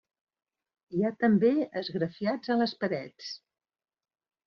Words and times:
Hi 0.99 1.03
ha 1.05 1.11
també 1.25 1.53
esgrafiats 1.83 2.57
a 2.57 2.61
les 2.65 2.77
parets. 2.83 3.33